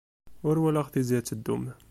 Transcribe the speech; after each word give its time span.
Ur 0.47 0.55
walaɣ 0.63 0.87
tizi 0.93 1.15
ad 1.19 1.25
tdum. 1.27 1.63